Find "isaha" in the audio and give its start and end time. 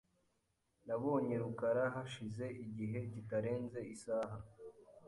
3.95-4.35